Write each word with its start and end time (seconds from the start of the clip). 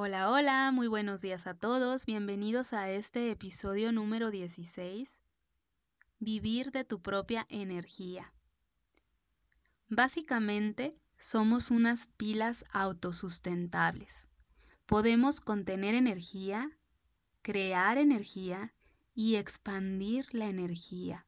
Hola, 0.00 0.30
hola, 0.30 0.70
muy 0.70 0.86
buenos 0.86 1.22
días 1.22 1.48
a 1.48 1.54
todos. 1.54 2.06
Bienvenidos 2.06 2.72
a 2.72 2.88
este 2.88 3.32
episodio 3.32 3.90
número 3.90 4.30
16. 4.30 5.10
Vivir 6.20 6.70
de 6.70 6.84
tu 6.84 7.02
propia 7.02 7.48
energía. 7.48 8.32
Básicamente, 9.88 10.96
somos 11.18 11.72
unas 11.72 12.06
pilas 12.16 12.64
autosustentables. 12.70 14.28
Podemos 14.86 15.40
contener 15.40 15.96
energía, 15.96 16.70
crear 17.42 17.98
energía 17.98 18.72
y 19.16 19.34
expandir 19.34 20.32
la 20.32 20.46
energía. 20.46 21.26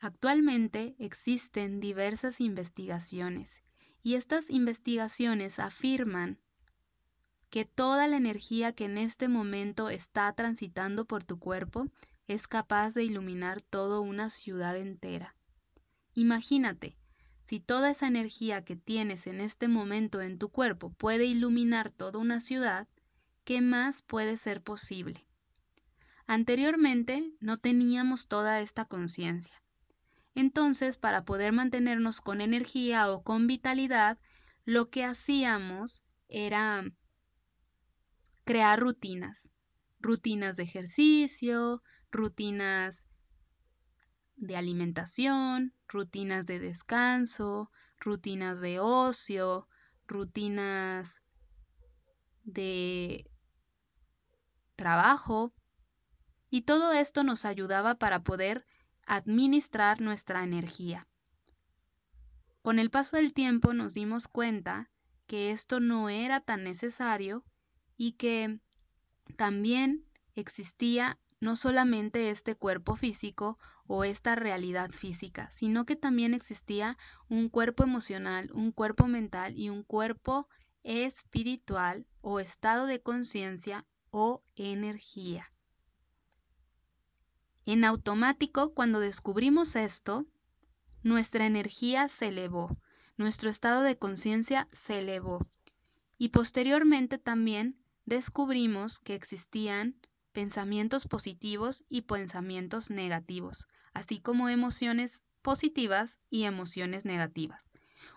Actualmente 0.00 0.96
existen 0.98 1.80
diversas 1.80 2.42
investigaciones 2.42 3.62
y 4.02 4.16
estas 4.16 4.50
investigaciones 4.50 5.58
afirman 5.58 6.38
que 7.50 7.64
toda 7.64 8.06
la 8.06 8.16
energía 8.16 8.72
que 8.72 8.84
en 8.84 8.96
este 8.96 9.28
momento 9.28 9.90
está 9.90 10.32
transitando 10.32 11.04
por 11.04 11.24
tu 11.24 11.38
cuerpo 11.38 11.88
es 12.28 12.46
capaz 12.46 12.94
de 12.94 13.04
iluminar 13.04 13.60
toda 13.60 13.98
una 13.98 14.30
ciudad 14.30 14.76
entera. 14.76 15.34
Imagínate, 16.14 16.96
si 17.44 17.58
toda 17.58 17.90
esa 17.90 18.06
energía 18.06 18.64
que 18.64 18.76
tienes 18.76 19.26
en 19.26 19.40
este 19.40 19.66
momento 19.66 20.20
en 20.20 20.38
tu 20.38 20.48
cuerpo 20.50 20.90
puede 20.90 21.26
iluminar 21.26 21.90
toda 21.90 22.20
una 22.20 22.38
ciudad, 22.38 22.86
¿qué 23.42 23.60
más 23.60 24.02
puede 24.02 24.36
ser 24.36 24.62
posible? 24.62 25.26
Anteriormente 26.28 27.32
no 27.40 27.58
teníamos 27.58 28.28
toda 28.28 28.60
esta 28.60 28.84
conciencia. 28.84 29.60
Entonces, 30.36 30.96
para 30.96 31.24
poder 31.24 31.52
mantenernos 31.52 32.20
con 32.20 32.40
energía 32.40 33.10
o 33.10 33.24
con 33.24 33.48
vitalidad, 33.48 34.16
lo 34.64 34.90
que 34.90 35.04
hacíamos 35.04 36.04
era 36.28 36.84
crear 38.50 38.80
rutinas, 38.80 39.48
rutinas 40.00 40.56
de 40.56 40.64
ejercicio, 40.64 41.84
rutinas 42.10 43.06
de 44.34 44.56
alimentación, 44.56 45.72
rutinas 45.86 46.46
de 46.46 46.58
descanso, 46.58 47.70
rutinas 48.00 48.60
de 48.60 48.80
ocio, 48.80 49.68
rutinas 50.08 51.22
de 52.42 53.30
trabajo. 54.74 55.54
Y 56.50 56.62
todo 56.62 56.92
esto 56.92 57.22
nos 57.22 57.44
ayudaba 57.44 58.00
para 58.00 58.24
poder 58.24 58.66
administrar 59.06 60.00
nuestra 60.00 60.42
energía. 60.42 61.06
Con 62.62 62.80
el 62.80 62.90
paso 62.90 63.16
del 63.16 63.32
tiempo 63.32 63.74
nos 63.74 63.94
dimos 63.94 64.26
cuenta 64.26 64.90
que 65.28 65.52
esto 65.52 65.78
no 65.78 66.08
era 66.08 66.40
tan 66.40 66.64
necesario 66.64 67.44
y 68.02 68.12
que 68.12 68.58
también 69.36 70.06
existía 70.34 71.18
no 71.38 71.54
solamente 71.54 72.30
este 72.30 72.54
cuerpo 72.54 72.96
físico 72.96 73.58
o 73.86 74.04
esta 74.04 74.34
realidad 74.34 74.90
física, 74.90 75.50
sino 75.50 75.84
que 75.84 75.96
también 75.96 76.32
existía 76.32 76.96
un 77.28 77.50
cuerpo 77.50 77.82
emocional, 77.82 78.50
un 78.54 78.72
cuerpo 78.72 79.06
mental 79.06 79.52
y 79.58 79.68
un 79.68 79.82
cuerpo 79.82 80.48
espiritual 80.82 82.06
o 82.22 82.40
estado 82.40 82.86
de 82.86 83.02
conciencia 83.02 83.84
o 84.10 84.42
energía. 84.56 85.52
En 87.66 87.84
automático, 87.84 88.72
cuando 88.72 88.98
descubrimos 88.98 89.76
esto, 89.76 90.24
nuestra 91.02 91.44
energía 91.44 92.08
se 92.08 92.28
elevó, 92.28 92.78
nuestro 93.18 93.50
estado 93.50 93.82
de 93.82 93.98
conciencia 93.98 94.70
se 94.72 95.00
elevó 95.00 95.46
y 96.16 96.30
posteriormente 96.30 97.18
también 97.18 97.76
descubrimos 98.04 98.98
que 98.98 99.14
existían 99.14 99.96
pensamientos 100.32 101.06
positivos 101.06 101.84
y 101.88 102.02
pensamientos 102.02 102.90
negativos, 102.90 103.66
así 103.92 104.20
como 104.20 104.48
emociones 104.48 105.22
positivas 105.42 106.18
y 106.30 106.44
emociones 106.44 107.04
negativas. 107.04 107.70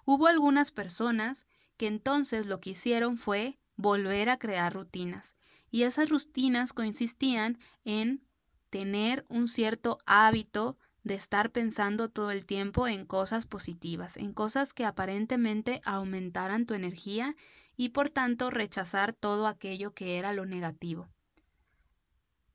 Hubo 0.06 0.28
algunas 0.28 0.72
personas 0.72 1.46
que 1.78 1.88
entonces 1.88 2.46
lo 2.46 2.60
que 2.60 2.72
hicieron 2.72 3.18
fue 3.18 3.58
volver 3.76 4.30
a 4.30 4.38
crear 4.38 4.74
rutinas 4.74 5.36
y 5.72 5.84
esas 5.84 6.10
rutinas 6.10 6.74
consistían 6.74 7.58
en 7.84 8.22
tener 8.70 9.26
un 9.30 9.48
cierto 9.48 9.98
hábito 10.06 10.78
de 11.04 11.16
estar 11.16 11.52
pensando 11.52 12.10
todo 12.10 12.32
el 12.32 12.46
tiempo 12.46 12.88
en 12.88 13.06
cosas 13.06 13.46
positivas, 13.46 14.16
en 14.18 14.34
cosas 14.34 14.74
que 14.74 14.86
aparentemente 14.86 15.82
aumentaran 15.84 16.66
tu 16.66 16.74
energía 16.74 17.36
y 17.76 17.90
por 17.90 18.10
tanto 18.10 18.50
rechazar 18.50 19.14
todo 19.14 19.48
aquello 19.48 19.94
que 19.94 20.18
era 20.18 20.34
lo 20.34 20.46
negativo. 20.46 21.10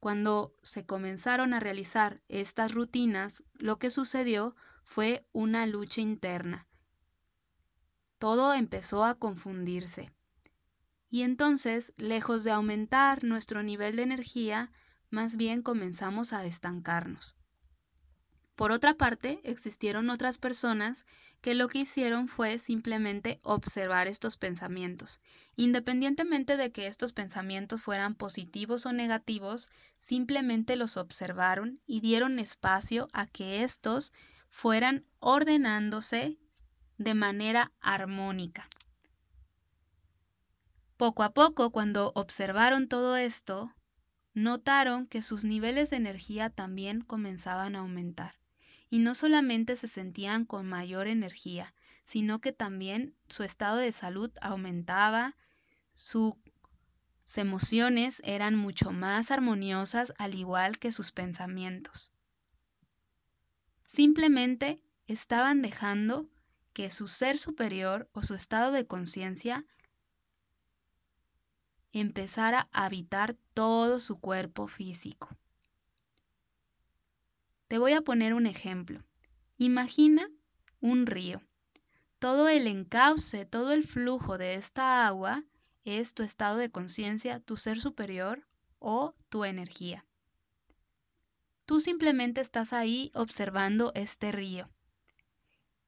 Cuando 0.01 0.55
se 0.63 0.87
comenzaron 0.87 1.55
a 1.55 1.61
realizar 1.61 2.23
estas 2.29 2.73
rutinas, 2.73 3.43
lo 3.55 3.79
que 3.79 3.91
sucedió 3.91 4.55
fue 4.85 5.27
una 5.33 5.67
lucha 5.67 6.01
interna. 6.01 6.69
Todo 8.19 8.55
empezó 8.55 9.05
a 9.05 9.17
confundirse. 9.17 10.13
Y 11.11 11.23
entonces, 11.23 11.93
lejos 11.97 12.45
de 12.45 12.51
aumentar 12.53 13.25
nuestro 13.25 13.63
nivel 13.63 13.97
de 13.97 14.03
energía, 14.03 14.71
más 15.11 15.37
bien 15.37 15.63
comenzamos 15.63 16.33
a 16.33 16.45
estancarnos. 16.45 17.38
Por 18.59 18.73
otra 18.73 18.95
parte, 18.95 19.41
existieron 19.45 20.11
otras 20.11 20.37
personas 20.37 21.07
que 21.41 21.55
lo 21.55 21.69
que 21.69 21.79
hicieron 21.79 22.27
fue 22.27 22.59
simplemente 22.59 23.39
observar 23.45 24.09
estos 24.09 24.37
pensamientos. 24.37 25.21
Independientemente 25.55 26.57
de 26.57 26.73
que 26.73 26.89
estos 26.89 27.13
pensamientos 27.13 27.83
fueran 27.83 28.17
positivos 28.17 28.85
o 28.85 28.93
negativos, 28.93 29.69
simplemente 29.99 30.75
los 30.75 30.97
observaron 30.97 31.81
y 31.87 32.01
dieron 32.01 32.41
espacio 32.41 33.09
a 33.13 33.27
que 33.27 33.63
estos 33.63 34.13
fueran 34.49 35.05
ordenándose 35.21 36.37
de 36.97 37.15
manera 37.15 37.71
armónica. 37.81 38.69
Poco 40.97 41.23
a 41.23 41.33
poco, 41.33 41.71
cuando 41.71 42.11
observaron 42.17 42.89
todo 42.89 43.17
esto, 43.17 43.73
notaron 44.35 45.07
que 45.07 45.23
sus 45.23 45.45
niveles 45.45 45.91
de 45.91 45.99
energía 45.99 46.51
también 46.51 47.03
comenzaban 47.03 47.77
a 47.77 47.81
aumentar 47.81 48.38
y 48.91 48.99
no 48.99 49.15
solamente 49.15 49.77
se 49.77 49.87
sentían 49.87 50.45
con 50.45 50.67
mayor 50.67 51.09
energía, 51.09 51.75
sino 52.05 52.41
que 52.41 52.53
también 52.53 53.15
su 53.29 53.43
estado 53.43 53.77
de 53.77 53.93
salud 53.93 54.31
aumentaba, 54.41 55.37
sus 55.95 56.35
emociones 57.37 58.23
eran 58.25 58.55
mucho 58.55 58.93
más 58.93 59.31
armoniosas 59.31 60.15
al 60.19 60.35
igual 60.35 60.79
que 60.79 60.93
sus 60.93 61.13
pensamientos. 61.13 62.13
Simplemente 63.87 64.81
estaban 65.07 65.63
dejando 65.63 66.29
que 66.73 66.91
su 66.91 67.09
ser 67.09 67.39
superior 67.39 68.09
o 68.13 68.23
su 68.23 68.35
estado 68.35 68.71
de 68.73 68.87
conciencia 68.87 69.67
empezara 71.93 72.69
a 72.73 72.85
habitar 72.85 73.37
todo 73.55 74.01
su 74.01 74.21
cuerpo 74.21 74.69
físico. 74.69 75.29
Te 77.69 77.79
voy 77.79 77.93
a 77.93 78.01
poner 78.01 78.35
un 78.35 78.47
ejemplo. 78.47 79.05
Imagina 79.59 80.29
un 80.81 81.07
río. 81.07 81.43
Todo 82.19 82.49
el 82.49 82.67
encauce, 82.67 83.45
todo 83.45 83.73
el 83.73 83.85
flujo 83.85 84.39
de 84.39 84.55
esta 84.55 85.07
agua 85.07 85.45
es 85.85 86.15
tu 86.15 86.23
estado 86.23 86.57
de 86.57 86.71
conciencia, 86.71 87.41
tu 87.41 87.57
ser 87.57 87.79
superior 87.79 88.47
o 88.79 89.15
tu 89.29 89.45
energía. 89.45 90.05
Tú 91.67 91.81
simplemente 91.81 92.41
estás 92.41 92.73
ahí 92.73 93.11
observando 93.15 93.93
este 93.95 94.33
río 94.33 94.71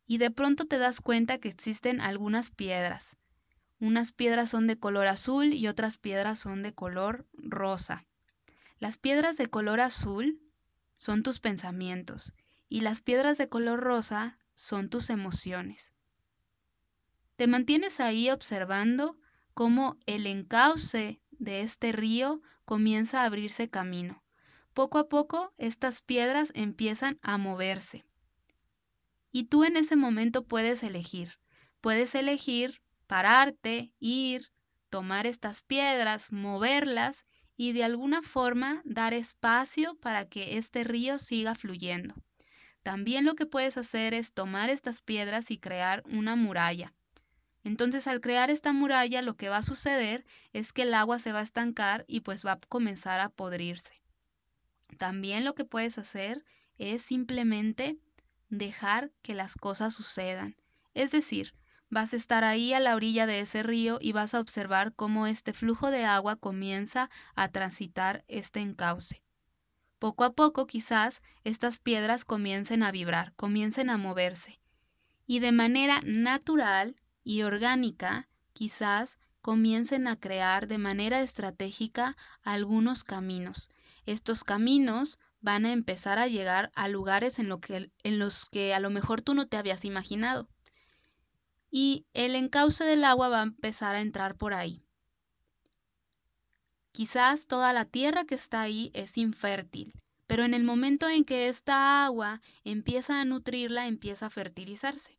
y 0.07 0.19
de 0.19 0.31
pronto 0.31 0.67
te 0.67 0.77
das 0.77 1.01
cuenta 1.01 1.39
que 1.39 1.49
existen 1.49 2.01
algunas 2.01 2.51
piedras. 2.51 3.17
Unas 3.79 4.13
piedras 4.13 4.51
son 4.51 4.67
de 4.67 4.79
color 4.79 5.07
azul 5.07 5.55
y 5.55 5.69
otras 5.69 5.97
piedras 5.97 6.41
son 6.41 6.63
de 6.63 6.75
color 6.75 7.27
rosa. 7.33 8.05
Las 8.79 8.99
piedras 8.99 9.37
de 9.37 9.47
color 9.47 9.81
azul 9.81 10.43
son 11.01 11.23
tus 11.23 11.41
pensamientos 11.41 12.35
y 12.69 12.83
las 12.83 13.01
piedras 13.01 13.39
de 13.39 13.49
color 13.49 13.81
rosa 13.81 14.37
son 14.55 14.91
tus 14.91 15.09
emociones. 15.09 15.95
Te 17.37 17.47
mantienes 17.47 18.01
ahí 18.01 18.29
observando 18.29 19.17
cómo 19.55 19.97
el 20.05 20.27
encauce 20.27 21.19
de 21.31 21.63
este 21.63 21.93
río 21.93 22.43
comienza 22.67 23.23
a 23.23 23.25
abrirse 23.25 23.71
camino. 23.71 24.23
Poco 24.75 24.99
a 24.99 25.09
poco 25.09 25.55
estas 25.57 26.03
piedras 26.03 26.53
empiezan 26.55 27.19
a 27.23 27.39
moverse. 27.39 28.05
Y 29.33 29.45
tú 29.45 29.65
en 29.65 29.79
ese 29.79 29.97
momento 29.97 30.45
puedes 30.45 30.83
elegir. 30.83 31.39
Puedes 31.81 32.15
elegir 32.15 32.83
pararte, 33.07 33.91
ir, 34.01 34.53
tomar 34.91 35.27
estas 35.27 35.63
piedras, 35.63 36.31
moverlas 36.31 37.25
y 37.61 37.75
de 37.75 37.85
alguna 37.85 38.23
forma 38.23 38.81
dar 38.87 39.13
espacio 39.13 39.95
para 39.97 40.27
que 40.27 40.57
este 40.57 40.83
río 40.83 41.19
siga 41.19 41.55
fluyendo. 41.55 42.15
También 42.83 43.27
lo 43.27 43.35
que 43.35 43.45
puedes 43.45 43.77
hacer 43.77 44.15
es 44.15 44.33
tomar 44.33 44.71
estas 44.71 45.03
piedras 45.03 45.51
y 45.51 45.59
crear 45.59 46.03
una 46.07 46.37
muralla. 46.37 46.95
Entonces 47.63 48.07
al 48.07 48.23
crear 48.23 48.49
esta 48.49 48.73
muralla 48.73 49.21
lo 49.21 49.37
que 49.37 49.51
va 49.51 49.59
a 49.59 49.63
suceder 49.63 50.25
es 50.55 50.73
que 50.73 50.85
el 50.85 50.95
agua 50.95 51.19
se 51.19 51.33
va 51.33 51.41
a 51.41 51.43
estancar 51.43 52.07
y 52.09 52.21
pues 52.21 52.47
va 52.47 52.53
a 52.53 52.61
comenzar 52.61 53.21
a 53.21 53.29
podrirse. 53.29 53.93
También 54.97 55.45
lo 55.45 55.55
que 55.55 55.67
puedes 55.67 55.99
hacer 55.99 56.43
es 56.79 57.03
simplemente 57.03 57.99
dejar 58.49 59.11
que 59.21 59.35
las 59.35 59.55
cosas 59.55 59.93
sucedan. 59.93 60.57
Es 60.95 61.11
decir, 61.11 61.53
vas 61.91 62.13
a 62.13 62.17
estar 62.17 62.45
ahí 62.45 62.73
a 62.73 62.81
la 62.81 62.95
orilla 62.95 63.27
de 63.27 63.41
ese 63.41 63.63
río 63.63 63.99
y 64.01 64.13
vas 64.13 64.35
a 64.35 64.41
observar 64.41 64.95
cómo 64.95 65.27
este 65.27 65.53
flujo 65.53 65.91
de 65.91 66.05
agua 66.05 66.37
comienza 66.37 67.11
a 67.35 67.49
transitar 67.49 68.25
este 68.29 68.61
encauce. 68.61 69.23
Poco 69.99 70.25
a 70.25 70.33
poco 70.33 70.67
quizás 70.67 71.21
estas 71.45 71.79
piedras 71.79 72.25
comiencen 72.25 72.83
a 72.83 72.93
vibrar, 72.93 73.35
comiencen 73.35 73.91
a 73.91 73.99
moverse 73.99 74.61
y 75.27 75.39
de 75.39 75.53
manera 75.53 76.01
natural 76.05 76.97
y 77.23 77.43
orgánica 77.43 78.29
quizás 78.53 79.19
comiencen 79.43 80.09
a 80.09 80.17
crear 80.17 80.67
de 80.67 80.79
manera 80.79 81.21
estratégica 81.23 82.17
algunos 82.43 83.05
caminos. 83.05 83.69
Estos 84.07 84.43
caminos 84.43 85.19
van 85.41 85.67
a 85.67 85.73
empezar 85.73 86.19
a 86.19 86.27
llegar 86.27 86.71
a 86.75 86.89
lugares 86.89 87.39
en, 87.39 87.49
en 88.03 88.19
los 88.19 88.47
que 88.47 88.75
a 88.75 88.81
lo 88.81 88.91
mejor 88.91 89.23
tú 89.23 89.35
no 89.35 89.47
te 89.47 89.57
habías 89.57 89.85
imaginado. 89.85 90.49
Y 91.71 92.07
el 92.15 92.35
encauce 92.35 92.85
del 92.85 93.05
agua 93.05 93.29
va 93.29 93.41
a 93.41 93.45
empezar 93.45 93.95
a 93.95 94.01
entrar 94.01 94.37
por 94.37 94.55
ahí. 94.55 94.83
Quizás 96.93 97.47
toda 97.47 97.73
la 97.73 97.85
tierra 97.85 98.25
que 98.25 98.35
está 98.35 98.61
ahí 98.61 98.91
es 98.95 99.17
infértil, 99.17 99.95
pero 100.27 100.45
en 100.45 100.55
el 100.55 100.65
momento 100.65 101.09
en 101.09 101.25
que 101.25 101.49
esta 101.49 102.05
agua 102.05 102.41
empieza 102.65 103.21
a 103.21 103.25
nutrirla, 103.25 103.87
empieza 103.87 104.27
a 104.27 104.31
fertilizarse. 104.31 105.19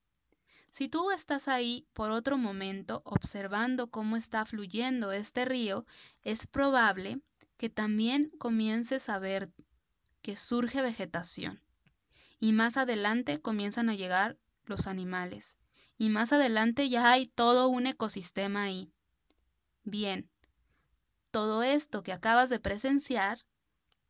Si 0.70 0.88
tú 0.88 1.12
estás 1.12 1.48
ahí 1.48 1.86
por 1.94 2.12
otro 2.12 2.38
momento 2.38 3.02
observando 3.04 3.90
cómo 3.90 4.16
está 4.16 4.46
fluyendo 4.46 5.12
este 5.12 5.44
río, 5.44 5.86
es 6.24 6.48
probable 6.48 7.20
que 7.58 7.70
también 7.70 8.32
comiences 8.38 9.10
a 9.10 9.20
ver 9.20 9.52
que 10.22 10.38
surge 10.38 10.82
vegetación. 10.82 11.62
Y 12.40 12.54
más 12.54 12.78
adelante 12.78 13.42
comienzan 13.42 13.90
a 13.90 13.96
llegar 13.96 14.38
los 14.66 14.88
animales. 14.88 15.58
Y 16.02 16.10
más 16.10 16.34
adelante 16.34 16.90
ya 16.90 17.12
hay 17.12 17.28
todo 17.28 17.68
un 17.68 17.86
ecosistema 17.86 18.64
ahí. 18.64 18.92
Bien, 19.84 20.28
todo 21.30 21.62
esto 21.62 22.02
que 22.02 22.12
acabas 22.12 22.50
de 22.50 22.60
presenciar 22.60 23.46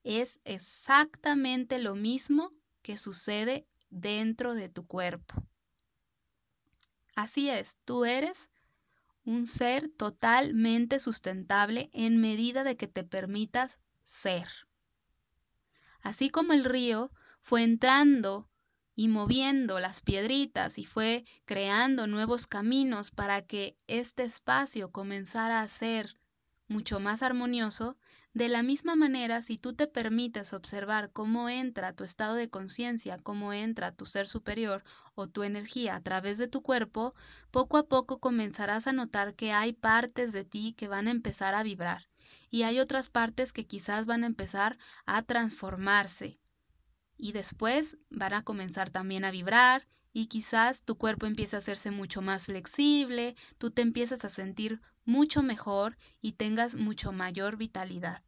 es 0.05 0.39
exactamente 0.45 1.79
lo 1.79 1.95
mismo 1.95 2.53
que 2.81 2.95
sucede 2.95 3.67
dentro 3.89 4.53
de 4.53 4.69
tu 4.69 4.87
cuerpo. 4.87 5.43
Así 7.17 7.49
es, 7.49 7.75
tú 7.83 8.05
eres 8.05 8.49
un 9.25 9.45
ser 9.45 9.89
totalmente 9.89 10.97
sustentable 10.97 11.89
en 11.91 12.21
medida 12.21 12.63
de 12.63 12.77
que 12.77 12.87
te 12.87 13.03
permitas 13.03 13.79
ser. 14.05 14.47
Así 15.99 16.29
como 16.29 16.53
el 16.53 16.63
río 16.63 17.11
fue 17.41 17.63
entrando 17.63 18.47
y 18.95 19.07
moviendo 19.07 19.79
las 19.79 20.01
piedritas 20.01 20.77
y 20.77 20.85
fue 20.85 21.25
creando 21.45 22.07
nuevos 22.07 22.47
caminos 22.47 23.11
para 23.11 23.41
que 23.41 23.77
este 23.87 24.23
espacio 24.23 24.91
comenzara 24.91 25.61
a 25.61 25.67
ser 25.67 26.17
mucho 26.67 26.99
más 26.99 27.21
armonioso, 27.21 27.97
de 28.33 28.47
la 28.47 28.63
misma 28.63 28.95
manera, 28.95 29.41
si 29.41 29.57
tú 29.57 29.73
te 29.73 29.87
permites 29.87 30.53
observar 30.53 31.11
cómo 31.11 31.49
entra 31.49 31.93
tu 31.93 32.05
estado 32.05 32.35
de 32.35 32.49
conciencia, 32.49 33.17
cómo 33.17 33.51
entra 33.51 33.91
tu 33.91 34.05
ser 34.05 34.25
superior 34.25 34.85
o 35.13 35.27
tu 35.27 35.43
energía 35.43 35.95
a 35.95 36.01
través 36.01 36.37
de 36.37 36.47
tu 36.47 36.61
cuerpo, 36.61 37.13
poco 37.51 37.77
a 37.77 37.87
poco 37.87 38.19
comenzarás 38.19 38.87
a 38.87 38.93
notar 38.93 39.35
que 39.35 39.51
hay 39.51 39.73
partes 39.73 40.31
de 40.31 40.45
ti 40.45 40.73
que 40.77 40.87
van 40.87 41.09
a 41.09 41.11
empezar 41.11 41.55
a 41.55 41.63
vibrar 41.63 42.07
y 42.49 42.63
hay 42.63 42.79
otras 42.79 43.09
partes 43.09 43.51
que 43.51 43.65
quizás 43.65 44.05
van 44.05 44.23
a 44.23 44.27
empezar 44.27 44.77
a 45.05 45.23
transformarse 45.23 46.40
y 47.21 47.33
después 47.33 47.97
van 48.09 48.33
a 48.33 48.43
comenzar 48.43 48.89
también 48.89 49.23
a 49.25 49.31
vibrar 49.31 49.87
y 50.11 50.25
quizás 50.25 50.81
tu 50.81 50.97
cuerpo 50.97 51.27
empiece 51.27 51.55
a 51.55 51.59
hacerse 51.59 51.91
mucho 51.91 52.23
más 52.23 52.47
flexible, 52.47 53.35
tú 53.59 53.69
te 53.69 53.83
empiezas 53.83 54.25
a 54.25 54.29
sentir 54.29 54.81
mucho 55.05 55.43
mejor 55.43 55.97
y 56.19 56.31
tengas 56.31 56.73
mucho 56.73 57.11
mayor 57.11 57.57
vitalidad. 57.57 58.23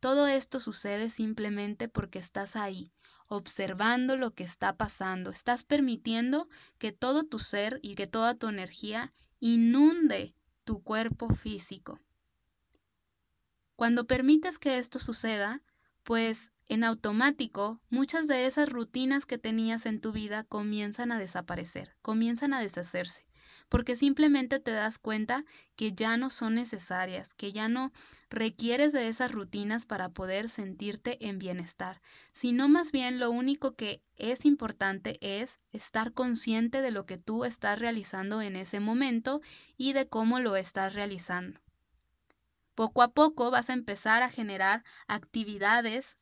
Todo 0.00 0.26
esto 0.26 0.58
sucede 0.58 1.10
simplemente 1.10 1.88
porque 1.88 2.18
estás 2.18 2.56
ahí, 2.56 2.90
observando 3.28 4.16
lo 4.16 4.34
que 4.34 4.42
está 4.42 4.76
pasando, 4.76 5.30
estás 5.30 5.62
permitiendo 5.62 6.48
que 6.78 6.90
todo 6.90 7.22
tu 7.22 7.38
ser 7.38 7.78
y 7.82 7.94
que 7.94 8.08
toda 8.08 8.34
tu 8.34 8.48
energía 8.48 9.14
inunde 9.38 10.34
tu 10.64 10.82
cuerpo 10.82 11.32
físico. 11.32 12.00
Cuando 13.76 14.08
permites 14.08 14.58
que 14.58 14.78
esto 14.78 14.98
suceda, 14.98 15.62
pues 16.02 16.50
en 16.68 16.82
automático 16.82 17.80
muchas 17.90 18.26
de 18.26 18.46
esas 18.46 18.68
rutinas 18.68 19.26
que 19.26 19.38
tenías 19.38 19.84
en 19.84 20.00
tu 20.00 20.12
vida 20.12 20.44
comienzan 20.44 21.12
a 21.12 21.18
desaparecer, 21.18 21.94
comienzan 22.00 22.54
a 22.54 22.60
deshacerse, 22.60 23.26
porque 23.68 23.96
simplemente 23.96 24.60
te 24.60 24.70
das 24.70 24.98
cuenta 24.98 25.44
que 25.76 25.92
ya 25.92 26.16
no 26.16 26.30
son 26.30 26.54
necesarias, 26.54 27.34
que 27.34 27.52
ya 27.52 27.68
no 27.68 27.92
requieres 28.30 28.92
de 28.92 29.08
esas 29.08 29.30
rutinas 29.30 29.84
para 29.84 30.08
poder 30.08 30.48
sentirte 30.48 31.28
en 31.28 31.38
bienestar, 31.38 32.00
sino 32.32 32.68
más 32.68 32.92
bien 32.92 33.20
lo 33.20 33.30
único 33.30 33.74
que 33.74 34.02
es 34.16 34.44
importante 34.44 35.18
es 35.20 35.60
estar 35.72 36.12
consciente 36.12 36.80
de 36.80 36.90
lo 36.90 37.04
que 37.04 37.18
tú 37.18 37.44
estás 37.44 37.78
realizando 37.78 38.40
en 38.40 38.56
ese 38.56 38.80
momento 38.80 39.42
y 39.76 39.92
de 39.92 40.08
cómo 40.08 40.40
lo 40.40 40.56
estás 40.56 40.94
realizando. 40.94 41.60
Poco 42.74 43.02
a 43.02 43.12
poco 43.12 43.50
vas 43.50 43.70
a 43.70 43.74
empezar 43.74 44.22
a 44.22 44.30
generar 44.30 44.82
actividades 45.06 46.16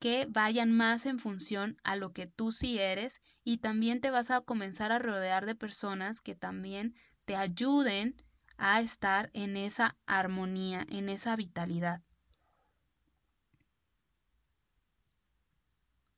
que 0.00 0.26
vayan 0.30 0.72
más 0.72 1.04
en 1.04 1.18
función 1.18 1.76
a 1.84 1.94
lo 1.94 2.12
que 2.12 2.26
tú 2.26 2.52
sí 2.52 2.78
eres 2.78 3.20
y 3.44 3.58
también 3.58 4.00
te 4.00 4.10
vas 4.10 4.30
a 4.30 4.40
comenzar 4.40 4.92
a 4.92 4.98
rodear 4.98 5.44
de 5.44 5.54
personas 5.54 6.22
que 6.22 6.34
también 6.34 6.96
te 7.26 7.36
ayuden 7.36 8.16
a 8.56 8.80
estar 8.80 9.30
en 9.34 9.56
esa 9.56 9.96
armonía, 10.06 10.86
en 10.88 11.10
esa 11.10 11.36
vitalidad. 11.36 12.02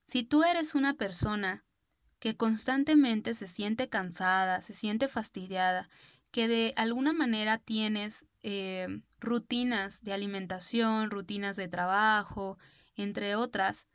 Si 0.05 0.23
tú 0.23 0.45
eres 0.45 0.75
una 0.75 0.95
persona 0.95 1.65
que 2.21 2.37
constantemente 2.37 3.35
se 3.35 3.49
siente 3.49 3.89
cansada, 3.89 4.63
se 4.63 4.75
siente 4.75 5.09
fastidiada, 5.09 5.89
que 6.31 6.47
de 6.47 6.73
alguna 6.77 7.13
manera 7.13 7.59
tienes 7.59 8.27
eh, 8.43 8.87
rutinas 9.19 10.03
de 10.05 10.13
alimentación, 10.13 11.11
rutinas 11.11 11.57
de 11.57 11.67
trabajo, 11.67 12.59
entre 12.97 13.37
otras, 13.37 13.87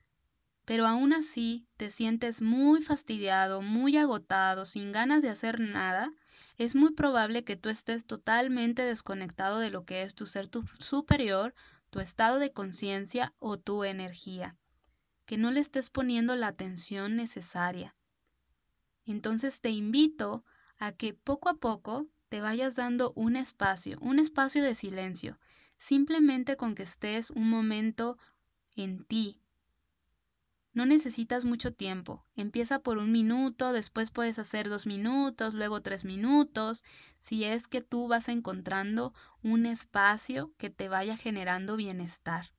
pero 0.65 0.85
aún 0.85 1.13
así 1.13 1.65
te 1.77 1.89
sientes 1.89 2.41
muy 2.41 2.81
fastidiado, 2.81 3.61
muy 3.61 3.95
agotado, 3.95 4.65
sin 4.65 4.91
ganas 4.91 5.21
de 5.21 5.29
hacer 5.29 5.59
nada, 5.59 6.11
es 6.57 6.75
muy 6.75 6.91
probable 6.91 7.43
que 7.43 7.55
tú 7.55 7.69
estés 7.69 8.05
totalmente 8.05 8.81
desconectado 8.81 9.59
de 9.59 9.69
lo 9.69 9.85
que 9.85 10.01
es 10.01 10.15
tu 10.15 10.25
ser 10.25 10.49
superior, 10.79 11.53
tu 11.89 11.99
estado 11.99 12.39
de 12.39 12.51
conciencia 12.51 13.33
o 13.39 13.57
tu 13.57 13.83
energía, 13.83 14.57
que 15.25 15.37
no 15.37 15.51
le 15.51 15.59
estés 15.59 15.89
poniendo 15.89 16.35
la 16.35 16.47
atención 16.47 17.15
necesaria. 17.15 17.95
Entonces 19.05 19.61
te 19.61 19.69
invito 19.69 20.43
a 20.79 20.91
que 20.91 21.13
poco 21.13 21.47
a 21.49 21.55
poco 21.55 22.07
te 22.29 22.41
vayas 22.41 22.75
dando 22.75 23.13
un 23.15 23.35
espacio, 23.35 23.97
un 24.01 24.19
espacio 24.19 24.63
de 24.63 24.75
silencio, 24.75 25.39
simplemente 25.77 26.57
con 26.57 26.75
que 26.75 26.83
estés 26.83 27.31
un 27.31 27.49
momento 27.49 28.17
en 28.77 29.03
ti. 29.03 29.41
No 30.71 30.85
necesitas 30.85 31.43
mucho 31.43 31.73
tiempo. 31.73 32.23
Empieza 32.35 32.77
por 32.77 32.99
un 32.99 33.11
minuto, 33.11 33.73
después 33.73 34.11
puedes 34.11 34.37
hacer 34.37 34.69
dos 34.69 34.85
minutos, 34.85 35.55
luego 35.55 35.81
tres 35.81 36.05
minutos, 36.05 36.83
si 37.19 37.43
es 37.43 37.67
que 37.67 37.81
tú 37.81 38.07
vas 38.07 38.29
encontrando 38.29 39.15
un 39.41 39.65
espacio 39.65 40.53
que 40.57 40.69
te 40.69 40.87
vaya 40.87 41.17
generando 41.17 41.75
bienestar. 41.75 42.51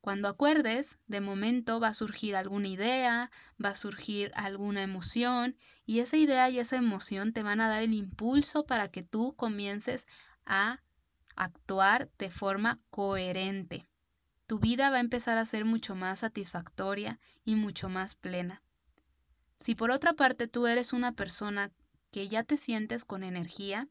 Cuando 0.00 0.26
acuerdes, 0.26 0.98
de 1.06 1.20
momento 1.20 1.78
va 1.78 1.88
a 1.88 1.94
surgir 1.94 2.34
alguna 2.34 2.66
idea, 2.66 3.30
va 3.64 3.70
a 3.70 3.76
surgir 3.76 4.32
alguna 4.34 4.82
emoción 4.82 5.56
y 5.84 6.00
esa 6.00 6.16
idea 6.16 6.50
y 6.50 6.58
esa 6.58 6.76
emoción 6.76 7.32
te 7.32 7.44
van 7.44 7.60
a 7.60 7.68
dar 7.68 7.84
el 7.84 7.94
impulso 7.94 8.66
para 8.66 8.88
que 8.88 9.04
tú 9.04 9.34
comiences 9.36 10.08
a 10.44 10.82
actuar 11.36 12.10
de 12.18 12.30
forma 12.30 12.78
coherente 12.90 13.85
tu 14.46 14.58
vida 14.58 14.90
va 14.90 14.98
a 14.98 15.00
empezar 15.00 15.38
a 15.38 15.44
ser 15.44 15.64
mucho 15.64 15.94
más 15.94 16.20
satisfactoria 16.20 17.18
y 17.44 17.56
mucho 17.56 17.88
más 17.88 18.14
plena. 18.14 18.62
Si 19.58 19.74
por 19.74 19.90
otra 19.90 20.12
parte 20.12 20.46
tú 20.46 20.66
eres 20.66 20.92
una 20.92 21.12
persona 21.12 21.72
que 22.10 22.28
ya 22.28 22.44
te 22.44 22.56
sientes 22.56 23.04
con 23.04 23.24
energía, 23.24 23.88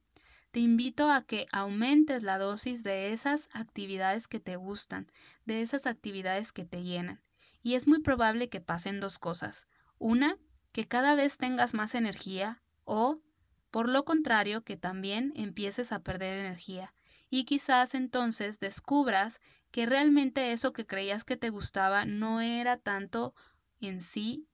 te 0.52 0.62
invito 0.62 1.12
a 1.12 1.22
que 1.22 1.48
aumentes 1.52 2.24
la 2.24 2.38
dosis 2.38 2.84
de 2.84 3.12
esas 3.12 3.50
actividades 3.52 4.28
que 4.30 4.40
te 4.40 4.56
gustan, 4.56 5.12
de 5.46 5.62
esas 5.62 5.86
actividades 5.86 6.54
que 6.54 6.64
te 6.64 6.84
llenan. 6.84 7.22
Y 7.62 7.74
es 7.76 7.88
muy 7.88 8.00
probable 8.00 8.48
que 8.48 8.62
pasen 8.62 9.02
dos 9.02 9.20
cosas. 9.20 9.68
Una, 9.98 10.38
que 10.72 10.88
cada 10.88 11.16
vez 11.16 11.38
tengas 11.38 11.74
más 11.74 11.96
energía 11.96 12.62
o 12.86 13.20
Por 13.72 13.90
lo 13.90 14.06
contrario, 14.06 14.64
que 14.64 14.78
también 14.78 15.34
empieces 15.36 15.92
a 15.92 16.00
perder 16.00 16.40
energía 16.40 16.94
y 17.30 17.44
quizás 17.44 17.96
entonces 17.96 18.60
descubras 18.60 19.42
que 19.76 19.86
realmente 19.86 20.54
eso 20.54 20.72
que 20.72 20.88
creías 20.88 21.26
que 21.26 21.36
te 21.36 21.50
gustaba 21.50 22.06
no 22.06 22.40
era 22.40 22.78
tanto 22.78 23.36
en 23.82 24.02
sí 24.02 24.48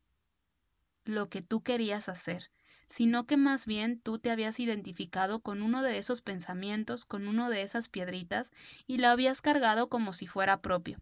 lo 1.03 1.29
que 1.29 1.43
tú 1.43 1.61
querías 1.61 2.09
hacer, 2.09 2.49
sino 2.87 3.27
que 3.27 3.37
más 3.37 3.67
bien 3.67 4.01
tú 4.01 4.17
te 4.17 4.31
habías 4.31 4.59
identificado 4.59 5.39
con 5.39 5.61
uno 5.61 5.83
de 5.83 5.99
esos 5.99 6.23
pensamientos, 6.23 7.05
con 7.05 7.27
uno 7.27 7.51
de 7.51 7.61
esas 7.61 7.87
piedritas 7.87 8.51
y 8.87 8.97
lo 8.97 9.09
habías 9.09 9.41
cargado 9.41 9.89
como 9.89 10.13
si 10.13 10.25
fuera 10.25 10.59
propio. 10.59 10.97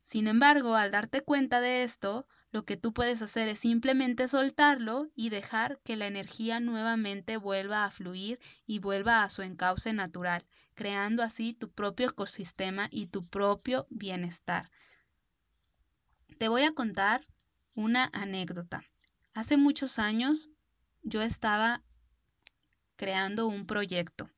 Sin 0.00 0.28
embargo, 0.28 0.74
al 0.74 0.90
darte 0.90 1.20
cuenta 1.20 1.60
de 1.60 1.82
esto, 1.82 2.26
lo 2.52 2.64
que 2.64 2.76
tú 2.76 2.92
puedes 2.92 3.22
hacer 3.22 3.48
es 3.48 3.58
simplemente 3.58 4.28
soltarlo 4.28 5.10
y 5.14 5.30
dejar 5.30 5.80
que 5.84 5.96
la 5.96 6.06
energía 6.06 6.60
nuevamente 6.60 7.36
vuelva 7.36 7.84
a 7.84 7.90
fluir 7.90 8.40
y 8.66 8.78
vuelva 8.78 9.22
a 9.22 9.28
su 9.28 9.42
encauce 9.42 9.92
natural, 9.92 10.44
creando 10.74 11.22
así 11.22 11.52
tu 11.52 11.70
propio 11.70 12.08
ecosistema 12.08 12.88
y 12.90 13.08
tu 13.08 13.26
propio 13.26 13.86
bienestar. 13.90 14.70
Te 16.38 16.48
voy 16.48 16.62
a 16.62 16.72
contar 16.72 17.26
una 17.74 18.10
anécdota. 18.12 18.84
Hace 19.34 19.56
muchos 19.56 19.98
años 19.98 20.48
yo 21.02 21.22
estaba 21.22 21.82
creando 22.96 23.46
un 23.46 23.66
proyecto. 23.66 24.30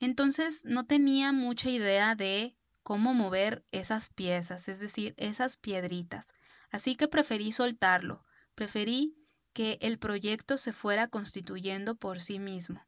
Entonces 0.00 0.64
no 0.64 0.86
tenía 0.86 1.32
mucha 1.32 1.68
idea 1.68 2.14
de 2.14 2.56
cómo 2.82 3.12
mover 3.12 3.64
esas 3.70 4.08
piezas, 4.08 4.68
es 4.68 4.80
decir, 4.80 5.14
esas 5.18 5.56
piedritas. 5.56 6.26
Así 6.70 6.96
que 6.96 7.08
preferí 7.08 7.52
soltarlo, 7.52 8.24
preferí 8.54 9.14
que 9.52 9.78
el 9.80 9.98
proyecto 9.98 10.56
se 10.56 10.72
fuera 10.72 11.08
constituyendo 11.08 11.96
por 11.96 12.20
sí 12.20 12.38
mismo. 12.38 12.84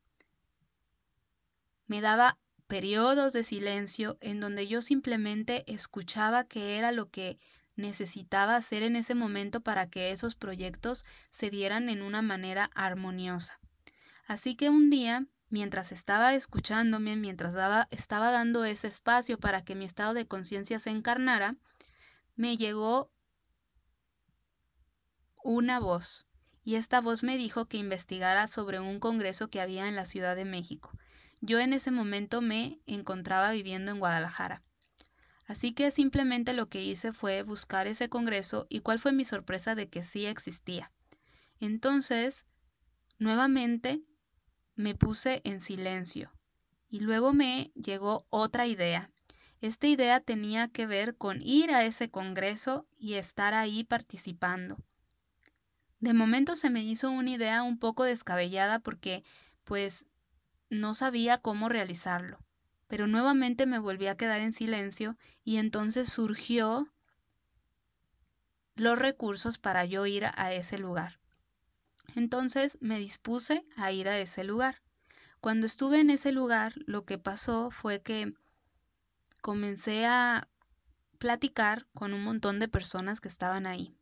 Me 1.86 2.00
daba 2.00 2.38
periodos 2.66 3.32
de 3.32 3.44
silencio 3.44 4.16
en 4.20 4.40
donde 4.40 4.66
yo 4.66 4.80
simplemente 4.80 5.64
escuchaba 5.66 6.44
qué 6.44 6.78
era 6.78 6.92
lo 6.92 7.10
que 7.10 7.38
necesitaba 7.76 8.56
hacer 8.56 8.82
en 8.82 8.96
ese 8.96 9.14
momento 9.14 9.60
para 9.60 9.88
que 9.88 10.12
esos 10.12 10.34
proyectos 10.34 11.04
se 11.30 11.50
dieran 11.50 11.88
en 11.88 12.02
una 12.02 12.22
manera 12.22 12.70
armoniosa. 12.74 13.58
Así 14.26 14.54
que 14.54 14.70
un 14.70 14.88
día, 14.88 15.26
mientras 15.50 15.92
estaba 15.92 16.34
escuchándome, 16.34 17.16
mientras 17.16 17.54
daba, 17.54 17.88
estaba 17.90 18.30
dando 18.30 18.64
ese 18.64 18.88
espacio 18.88 19.38
para 19.38 19.64
que 19.64 19.74
mi 19.74 19.84
estado 19.84 20.14
de 20.14 20.26
conciencia 20.26 20.78
se 20.78 20.90
encarnara, 20.90 21.56
me 22.36 22.56
llegó 22.56 23.10
una 25.44 25.80
voz, 25.80 26.26
y 26.64 26.76
esta 26.76 27.00
voz 27.00 27.22
me 27.22 27.36
dijo 27.36 27.66
que 27.66 27.76
investigara 27.76 28.46
sobre 28.46 28.80
un 28.80 29.00
congreso 29.00 29.48
que 29.48 29.60
había 29.60 29.88
en 29.88 29.96
la 29.96 30.04
Ciudad 30.04 30.36
de 30.36 30.44
México. 30.44 30.90
Yo 31.40 31.58
en 31.58 31.72
ese 31.72 31.90
momento 31.90 32.40
me 32.40 32.80
encontraba 32.86 33.50
viviendo 33.50 33.90
en 33.90 33.98
Guadalajara. 33.98 34.62
Así 35.46 35.72
que 35.72 35.90
simplemente 35.90 36.52
lo 36.52 36.68
que 36.68 36.82
hice 36.82 37.12
fue 37.12 37.42
buscar 37.42 37.86
ese 37.86 38.08
congreso 38.08 38.66
y 38.68 38.80
cuál 38.80 38.98
fue 38.98 39.12
mi 39.12 39.24
sorpresa 39.24 39.74
de 39.74 39.88
que 39.88 40.04
sí 40.04 40.26
existía. 40.26 40.92
Entonces, 41.58 42.46
nuevamente 43.18 44.02
me 44.76 44.94
puse 44.94 45.42
en 45.44 45.60
silencio 45.60 46.32
y 46.88 47.00
luego 47.00 47.32
me 47.32 47.72
llegó 47.74 48.26
otra 48.30 48.66
idea. 48.66 49.10
Esta 49.60 49.86
idea 49.86 50.20
tenía 50.20 50.68
que 50.68 50.86
ver 50.86 51.16
con 51.16 51.40
ir 51.42 51.72
a 51.72 51.84
ese 51.84 52.10
congreso 52.10 52.86
y 52.98 53.14
estar 53.14 53.54
ahí 53.54 53.84
participando. 53.84 54.76
De 56.02 56.12
momento 56.12 56.54
se 56.54 56.68
me 56.68 56.84
hizo 56.84 57.10
una 57.10 57.30
idea 57.30 57.62
un 57.62 57.78
poco 57.78 58.04
descabellada 58.04 58.78
porque 58.78 59.24
pues 59.64 60.04
no 60.68 60.92
sabía 60.92 61.38
cómo 61.38 61.70
realizarlo 61.70 62.38
pero 62.92 63.06
nuevamente 63.06 63.64
me 63.64 63.78
volví 63.78 64.06
a 64.06 64.18
quedar 64.18 64.42
en 64.42 64.52
silencio 64.52 65.16
y 65.44 65.56
entonces 65.56 66.12
surgió 66.12 66.92
los 68.74 68.98
recursos 68.98 69.56
para 69.56 69.86
yo 69.86 70.04
ir 70.04 70.26
a 70.26 70.52
ese 70.52 70.76
lugar. 70.76 71.18
Entonces 72.16 72.76
me 72.82 72.98
dispuse 72.98 73.64
a 73.76 73.92
ir 73.92 74.10
a 74.10 74.18
ese 74.18 74.44
lugar. 74.44 74.82
Cuando 75.40 75.64
estuve 75.64 76.00
en 76.00 76.10
ese 76.10 76.32
lugar, 76.32 76.74
lo 76.84 77.06
que 77.06 77.16
pasó 77.16 77.70
fue 77.70 78.02
que 78.02 78.34
comencé 79.40 80.04
a 80.04 80.46
platicar 81.16 81.86
con 81.94 82.12
un 82.12 82.22
montón 82.22 82.58
de 82.58 82.68
personas 82.68 83.22
que 83.22 83.28
estaban 83.28 83.66
ahí. 83.66 83.96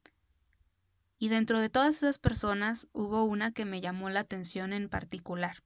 Y 1.21 1.29
dentro 1.29 1.61
de 1.61 1.69
todas 1.69 1.97
esas 1.97 2.19
personas 2.19 2.89
hubo 2.95 3.25
una 3.25 3.53
que 3.53 3.67
me 3.67 3.83
llamó 3.83 4.09
la 4.09 4.21
atención 4.21 4.73
en 4.73 4.89
particular. 4.89 5.63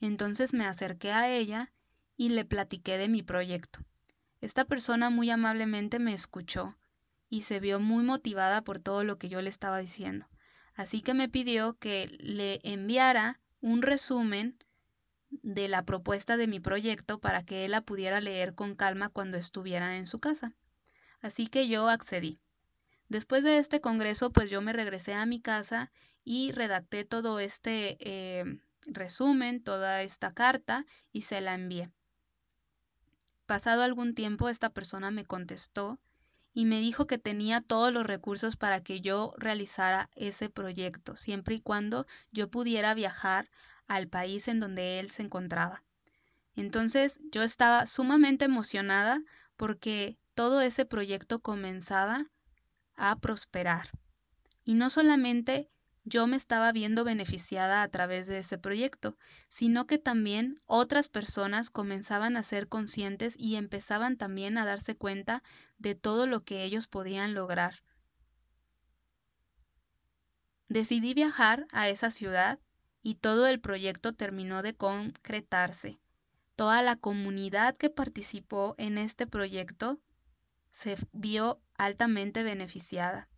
Entonces 0.00 0.54
me 0.54 0.64
acerqué 0.64 1.12
a 1.12 1.28
ella 1.28 1.70
y 2.16 2.30
le 2.30 2.46
platiqué 2.46 2.96
de 2.96 3.10
mi 3.10 3.22
proyecto. 3.22 3.80
Esta 4.40 4.64
persona 4.64 5.10
muy 5.10 5.28
amablemente 5.28 5.98
me 5.98 6.14
escuchó 6.14 6.74
y 7.28 7.42
se 7.42 7.60
vio 7.60 7.80
muy 7.80 8.02
motivada 8.02 8.62
por 8.62 8.80
todo 8.80 9.04
lo 9.04 9.18
que 9.18 9.28
yo 9.28 9.42
le 9.42 9.50
estaba 9.50 9.78
diciendo. 9.78 10.26
Así 10.74 11.02
que 11.02 11.12
me 11.12 11.28
pidió 11.28 11.74
que 11.74 12.16
le 12.20 12.60
enviara 12.62 13.40
un 13.60 13.82
resumen 13.82 14.56
de 15.30 15.68
la 15.68 15.84
propuesta 15.84 16.38
de 16.38 16.46
mi 16.46 16.60
proyecto 16.60 17.20
para 17.20 17.44
que 17.44 17.66
él 17.66 17.72
la 17.72 17.82
pudiera 17.82 18.22
leer 18.22 18.54
con 18.54 18.74
calma 18.74 19.10
cuando 19.10 19.36
estuviera 19.36 19.98
en 19.98 20.06
su 20.06 20.18
casa. 20.18 20.54
Así 21.20 21.46
que 21.46 21.68
yo 21.68 21.90
accedí. 21.90 22.40
Después 23.08 23.42
de 23.42 23.58
este 23.58 23.80
congreso, 23.80 24.30
pues 24.30 24.50
yo 24.50 24.60
me 24.60 24.72
regresé 24.72 25.14
a 25.14 25.26
mi 25.26 25.40
casa 25.40 25.90
y 26.24 26.52
redacté 26.52 27.04
todo 27.04 27.40
este 27.40 27.96
eh, 28.00 28.44
resumen, 28.86 29.62
toda 29.62 30.02
esta 30.02 30.34
carta 30.34 30.84
y 31.12 31.22
se 31.22 31.40
la 31.40 31.54
envié. 31.54 31.90
Pasado 33.46 33.82
algún 33.82 34.14
tiempo 34.14 34.50
esta 34.50 34.68
persona 34.68 35.10
me 35.10 35.24
contestó 35.24 35.98
y 36.52 36.66
me 36.66 36.80
dijo 36.80 37.06
que 37.06 37.16
tenía 37.16 37.62
todos 37.62 37.92
los 37.92 38.06
recursos 38.06 38.56
para 38.56 38.82
que 38.82 39.00
yo 39.00 39.32
realizara 39.38 40.10
ese 40.14 40.50
proyecto, 40.50 41.16
siempre 41.16 41.54
y 41.54 41.60
cuando 41.60 42.06
yo 42.30 42.50
pudiera 42.50 42.92
viajar 42.92 43.48
al 43.86 44.08
país 44.08 44.48
en 44.48 44.60
donde 44.60 45.00
él 45.00 45.10
se 45.10 45.22
encontraba. 45.22 45.82
Entonces 46.56 47.20
yo 47.30 47.42
estaba 47.42 47.86
sumamente 47.86 48.44
emocionada 48.44 49.22
porque 49.56 50.18
todo 50.34 50.60
ese 50.60 50.84
proyecto 50.84 51.40
comenzaba 51.40 52.26
a 52.98 53.16
prosperar. 53.16 53.90
Y 54.64 54.74
no 54.74 54.90
solamente 54.90 55.70
yo 56.04 56.26
me 56.26 56.36
estaba 56.36 56.72
viendo 56.72 57.04
beneficiada 57.04 57.82
a 57.82 57.88
través 57.88 58.26
de 58.26 58.38
ese 58.38 58.58
proyecto, 58.58 59.16
sino 59.48 59.86
que 59.86 59.98
también 59.98 60.60
otras 60.66 61.08
personas 61.08 61.70
comenzaban 61.70 62.36
a 62.36 62.42
ser 62.42 62.68
conscientes 62.68 63.34
y 63.38 63.56
empezaban 63.56 64.16
también 64.16 64.58
a 64.58 64.64
darse 64.64 64.96
cuenta 64.96 65.42
de 65.78 65.94
todo 65.94 66.26
lo 66.26 66.44
que 66.44 66.64
ellos 66.64 66.86
podían 66.86 67.34
lograr. 67.34 67.82
Decidí 70.68 71.14
viajar 71.14 71.66
a 71.72 71.88
esa 71.88 72.10
ciudad 72.10 72.58
y 73.02 73.14
todo 73.14 73.46
el 73.46 73.60
proyecto 73.60 74.12
terminó 74.14 74.62
de 74.62 74.74
concretarse. 74.74 76.00
Toda 76.56 76.82
la 76.82 76.96
comunidad 76.96 77.76
que 77.76 77.90
participó 77.90 78.74
en 78.78 78.98
este 78.98 79.26
proyecto 79.26 79.98
se 80.70 80.96
vio 81.12 81.60
altamente 81.78 82.42
beneficiada. 82.42 83.28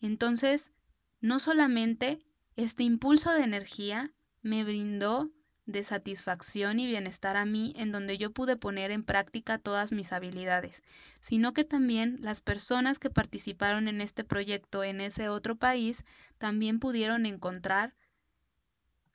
Entonces, 0.00 0.72
no 1.20 1.38
solamente 1.38 2.18
este 2.56 2.82
impulso 2.82 3.30
de 3.32 3.44
energía 3.44 4.12
me 4.42 4.64
brindó 4.64 5.30
de 5.66 5.84
satisfacción 5.84 6.80
y 6.80 6.86
bienestar 6.86 7.36
a 7.36 7.44
mí 7.44 7.72
en 7.76 7.92
donde 7.92 8.18
yo 8.18 8.32
pude 8.32 8.56
poner 8.56 8.90
en 8.90 9.04
práctica 9.04 9.58
todas 9.58 9.92
mis 9.92 10.12
habilidades, 10.12 10.82
sino 11.20 11.52
que 11.52 11.64
también 11.64 12.18
las 12.20 12.40
personas 12.40 12.98
que 12.98 13.10
participaron 13.10 13.86
en 13.86 14.00
este 14.00 14.24
proyecto 14.24 14.82
en 14.82 15.00
ese 15.00 15.28
otro 15.28 15.56
país 15.56 16.04
también 16.38 16.80
pudieron 16.80 17.26
encontrar 17.26 17.94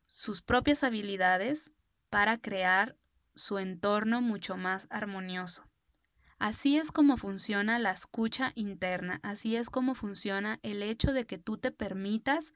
sus 0.08 0.42
propias 0.42 0.84
habilidades 0.84 1.72
para 2.10 2.38
crear 2.38 2.96
su 3.34 3.58
entorno 3.58 4.22
mucho 4.22 4.56
más 4.56 4.88
armonioso. 4.90 5.64
Así 6.38 6.78
es 6.78 6.92
como 6.92 7.18
funciona 7.18 7.80
la 7.80 7.92
escucha 7.92 8.52
interna, 8.56 9.20
así 9.24 9.56
es 9.56 9.70
como 9.70 9.96
funciona 9.96 10.60
el 10.64 10.84
hecho 10.84 11.14
de 11.14 11.26
que 11.26 11.38
tú 11.38 11.58
te 11.58 11.72
permitas 11.72 12.54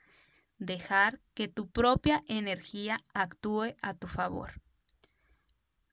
dejar 0.57 1.21
que 1.33 1.47
tu 1.47 1.69
propia 1.69 2.23
energía 2.27 3.03
actúe 3.13 3.75
a 3.81 3.93
tu 3.93 4.07
favor. 4.07 4.61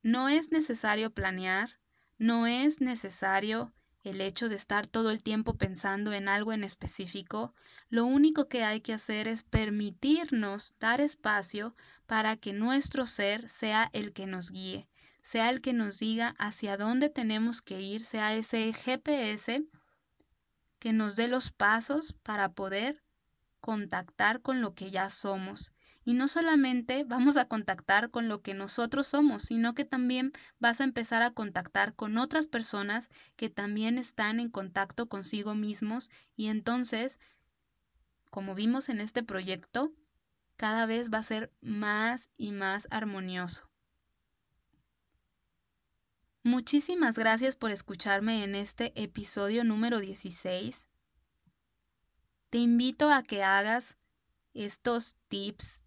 No 0.03 0.29
es 0.29 0.51
necesario 0.51 1.11
planear, 1.13 1.79
no 2.19 2.47
es 2.47 2.81
necesario 2.81 3.73
el 4.03 4.21
hecho 4.21 4.49
de 4.49 4.55
estar 4.55 4.87
todo 4.87 5.11
el 5.11 5.23
tiempo 5.23 5.55
pensando 5.57 6.13
en 6.13 6.29
algo 6.29 6.53
en 6.53 6.63
específico, 6.63 7.55
lo 7.89 8.07
único 8.07 8.49
que 8.49 8.63
hay 8.63 8.81
que 8.81 8.93
hacer 8.93 9.27
es 9.27 9.43
permitirnos 9.43 10.75
dar 10.79 11.01
espacio 11.01 11.75
para 12.07 12.37
que 12.37 12.53
nuestro 12.53 13.05
ser 13.05 13.49
sea 13.49 13.91
el 13.93 14.13
que 14.13 14.27
nos 14.27 14.53
guíe, 14.53 14.89
sea 15.27 15.51
el 15.51 15.61
que 15.61 15.73
nos 15.73 15.99
diga 15.99 16.37
hacia 16.39 16.77
dónde 16.77 17.11
tenemos 17.11 17.61
que 17.61 17.81
ir, 17.81 18.05
sea 18.05 18.37
ese 18.37 18.73
GPS 18.73 19.65
que 20.79 20.93
nos 20.93 21.17
dé 21.17 21.27
los 21.27 21.51
pasos 21.51 22.13
para 22.23 22.53
poder 22.53 23.03
contactar 23.61 24.41
con 24.41 24.61
lo 24.61 24.77
que 24.77 24.93
ya 24.93 25.11
somos 25.11 25.73
Y 26.05 26.15
no 26.15 26.29
solamente 26.29 27.03
vamos 27.03 27.37
a 27.37 27.49
contactar 27.49 28.13
con 28.13 28.29
lo 28.29 28.41
que 28.41 28.55
nosotros 28.55 29.09
somos, 29.09 29.43
sino 29.43 29.75
que 29.75 29.85
también 29.85 30.31
vas 30.61 30.81
a 30.81 30.85
empezar 30.85 31.23
a 31.25 31.33
contactar 31.33 31.97
con 31.97 32.19
otras 32.19 32.47
personas 32.47 33.09
que 33.35 33.51
también 33.51 33.99
están 33.99 34.39
en 34.39 34.49
contacto 34.49 35.09
consigo 35.09 35.57
mismos 35.57 36.09
y 36.37 36.47
entonces, 36.47 37.19
como 38.31 38.55
vimos 38.55 38.89
en 38.89 39.01
este 39.01 39.25
proyecto, 39.25 39.91
cada 40.57 40.87
vez 40.87 41.13
va 41.13 41.19
a 41.19 41.25
ser 41.25 41.53
más 41.61 42.31
y 42.39 42.53
más 42.53 42.87
armonioso. 42.93 43.69
Muchísimas 46.47 47.19
gracias 47.19 47.57
por 47.57 47.73
escucharme 47.73 48.45
en 48.45 48.55
este 48.55 48.93
episodio 48.95 49.65
número 49.65 49.99
16. 49.99 50.87
Te 52.51 52.59
invito 52.59 53.11
a 53.11 53.25
que 53.25 53.43
hagas 53.43 53.97
estos 54.55 55.17
tips 55.27 55.83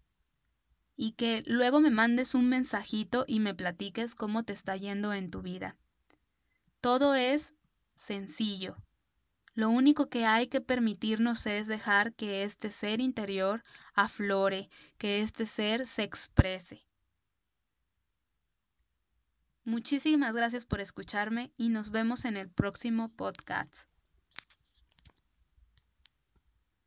y 0.96 1.12
que 1.12 1.42
luego 1.46 1.80
me 1.80 1.88
mandes 1.88 2.34
un 2.34 2.50
mensajito 2.50 3.24
y 3.26 3.40
me 3.40 3.54
platiques 3.54 4.14
cómo 4.14 4.42
te 4.42 4.52
está 4.52 4.76
yendo 4.76 5.14
en 5.14 5.30
tu 5.30 5.40
vida. 5.40 5.78
Todo 6.82 7.14
es 7.14 7.54
sencillo. 7.94 8.76
Lo 9.54 9.70
único 9.70 10.10
que 10.10 10.26
hay 10.26 10.48
que 10.48 10.60
permitirnos 10.60 11.46
es 11.46 11.68
dejar 11.68 12.12
que 12.12 12.42
este 12.42 12.70
ser 12.70 13.00
interior 13.00 13.64
aflore, 13.94 14.68
que 14.98 15.22
este 15.22 15.46
ser 15.46 15.86
se 15.86 16.02
exprese. 16.02 16.84
Muchísimas 19.70 20.34
gracias 20.34 20.66
por 20.66 20.80
escucharme 20.80 21.52
y 21.56 21.68
nos 21.68 21.90
vemos 21.92 22.24
en 22.24 22.36
el 22.36 22.50
próximo 22.50 23.14
podcast. 23.14 23.72